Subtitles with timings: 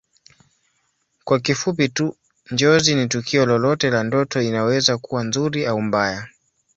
[1.23, 2.15] Kwa kifupi tu
[2.51, 6.27] Njozi ni tukio lolote la ndoto inaweza kuwa nzuri au mbaya